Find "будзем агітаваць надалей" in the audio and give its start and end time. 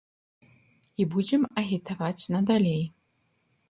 1.13-2.85